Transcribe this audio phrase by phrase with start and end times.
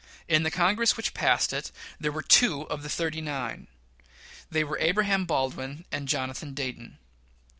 [0.27, 3.67] In the Congress which passed it there were two of the "thirty nine."
[4.49, 6.97] They were Abraham Baldwin and Jonathan Dayton.